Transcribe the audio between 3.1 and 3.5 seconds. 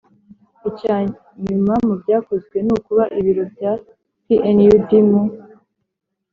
ibiro